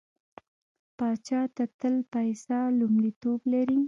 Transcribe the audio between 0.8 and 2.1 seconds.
پاچا ته تل